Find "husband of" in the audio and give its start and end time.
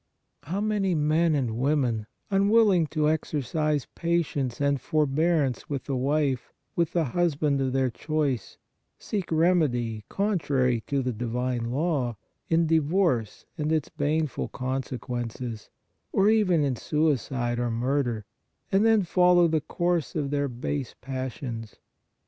7.03-7.71